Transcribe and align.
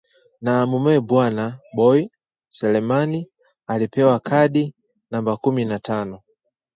na 0.43 0.53
mumewe 0.69 0.99
bwana 1.01 1.45
Boi 1.75 2.11
Selemani 2.49 3.29
alipewa 3.67 4.19
kadi 4.19 4.75
namba 5.11 5.37
kumi 5.37 5.65
na 5.65 5.79
tano 5.79 6.21